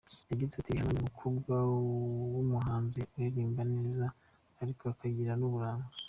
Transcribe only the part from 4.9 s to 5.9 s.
akagira n’uburanga.